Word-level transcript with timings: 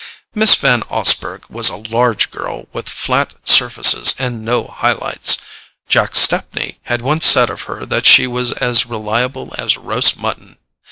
Miss 0.33 0.55
Van 0.55 0.81
Osburgh 0.89 1.47
was 1.47 1.69
a 1.69 1.75
large 1.75 2.31
girl 2.31 2.67
with 2.73 2.89
flat 2.89 3.35
surfaces 3.47 4.15
and 4.17 4.43
no 4.43 4.63
high 4.65 4.93
lights: 4.93 5.37
Jack 5.87 6.15
Stepney 6.15 6.79
had 6.85 7.03
once 7.03 7.23
said 7.23 7.51
of 7.51 7.61
her 7.69 7.85
that 7.85 8.07
she 8.07 8.25
was 8.25 8.51
as 8.53 8.87
reliable 8.87 9.53
as 9.59 9.77
roast 9.77 10.17
mutton. 10.19 10.57